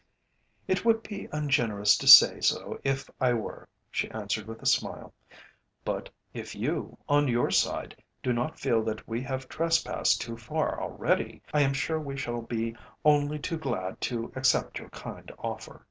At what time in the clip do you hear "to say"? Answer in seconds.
1.99-2.39